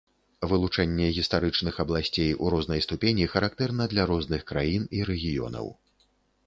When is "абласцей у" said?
1.83-2.55